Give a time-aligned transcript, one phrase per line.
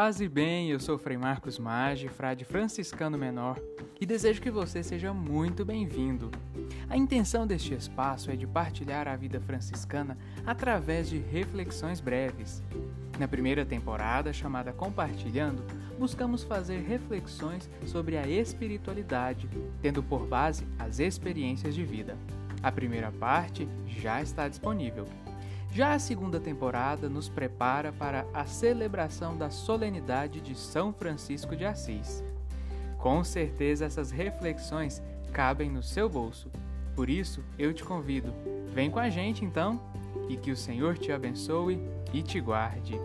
[0.00, 3.60] Paz e bem, eu sou Frei Marcos Maggi, frade franciscano menor,
[4.00, 6.30] e desejo que você seja muito bem-vindo.
[6.88, 12.62] A intenção deste espaço é de partilhar a vida franciscana através de reflexões breves.
[13.18, 15.62] Na primeira temporada, chamada Compartilhando,
[15.98, 19.50] buscamos fazer reflexões sobre a espiritualidade,
[19.82, 22.16] tendo por base as experiências de vida.
[22.62, 25.04] A primeira parte já está disponível.
[25.72, 31.64] Já a segunda temporada nos prepara para a celebração da solenidade de São Francisco de
[31.64, 32.24] Assis.
[32.98, 35.00] Com certeza essas reflexões
[35.32, 36.50] cabem no seu bolso.
[36.94, 38.32] Por isso, eu te convido,
[38.74, 39.80] vem com a gente então,
[40.28, 41.80] e que o Senhor te abençoe
[42.12, 42.98] e te guarde.